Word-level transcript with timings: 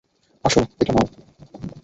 আসো, 0.45 0.61
এটা 0.81 0.91
নাও। 0.93 1.07